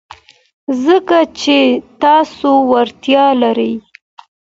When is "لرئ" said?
3.41-3.73